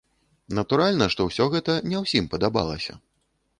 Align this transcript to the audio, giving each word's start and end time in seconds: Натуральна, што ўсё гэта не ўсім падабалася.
Натуральна, 0.59 1.05
што 1.15 1.27
ўсё 1.29 1.47
гэта 1.57 1.77
не 1.93 1.97
ўсім 2.07 2.25
падабалася. 2.35 3.01